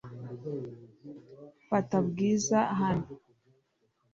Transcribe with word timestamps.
Fata 1.67 1.95
Bwiza 2.07 2.59
hano. 2.79 3.05